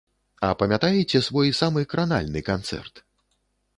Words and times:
А 0.47 0.47
памятаеце 0.61 1.21
свой 1.27 1.53
самы 1.59 1.85
кранальны 1.91 2.43
канцэрт? 2.51 3.03